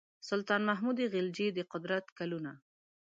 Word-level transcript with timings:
سلطان 0.29 0.61
محمود 0.69 0.97
خلجي 1.13 1.47
د 1.53 1.59
قدرت 1.71 2.05
کلونه. 2.17 2.51